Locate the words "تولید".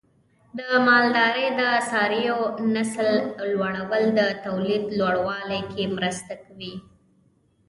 4.45-4.83